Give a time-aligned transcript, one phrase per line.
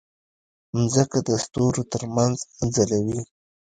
[0.75, 2.37] مځکه د ستورو ترمنځ
[2.75, 3.21] ځلوي.